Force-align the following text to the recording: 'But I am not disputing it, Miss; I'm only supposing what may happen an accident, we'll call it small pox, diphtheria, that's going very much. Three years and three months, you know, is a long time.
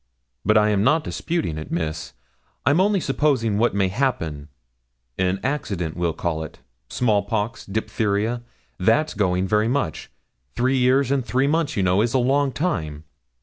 'But 0.43 0.57
I 0.57 0.69
am 0.69 0.83
not 0.83 1.03
disputing 1.03 1.59
it, 1.59 1.69
Miss; 1.69 2.13
I'm 2.65 2.81
only 2.81 2.99
supposing 2.99 3.59
what 3.59 3.75
may 3.75 3.89
happen 3.89 4.47
an 5.19 5.39
accident, 5.43 5.95
we'll 5.95 6.11
call 6.13 6.41
it 6.43 6.57
small 6.89 7.21
pox, 7.21 7.67
diphtheria, 7.67 8.41
that's 8.79 9.13
going 9.13 9.47
very 9.47 9.67
much. 9.67 10.09
Three 10.55 10.77
years 10.79 11.11
and 11.11 11.23
three 11.23 11.45
months, 11.45 11.77
you 11.77 11.83
know, 11.83 12.01
is 12.01 12.15
a 12.15 12.17
long 12.17 12.51
time. 12.51 13.03